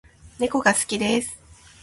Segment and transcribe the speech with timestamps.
[0.39, 1.39] 猫が好きです